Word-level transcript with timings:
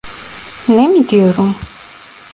Ne 0.67 0.87
mi 0.87 1.09
diyorum? 1.09 1.55